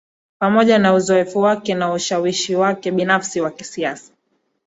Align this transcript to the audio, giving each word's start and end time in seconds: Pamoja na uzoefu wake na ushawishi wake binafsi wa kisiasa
Pamoja 0.39 0.79
na 0.79 0.93
uzoefu 0.93 1.39
wake 1.41 1.73
na 1.73 1.91
ushawishi 1.93 2.55
wake 2.55 2.91
binafsi 2.91 3.41
wa 3.41 3.51
kisiasa 3.51 4.11